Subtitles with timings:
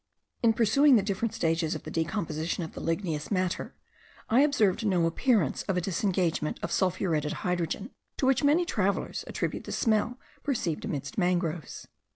[0.41, 3.75] In pursuing the different stages of the decomposition of the ligneous matter,
[4.29, 9.65] I observed no appearance of a disengagement of sulphuretted hydrogen, to which many travellers attribute
[9.65, 11.85] the smell perceived amidst mangroves.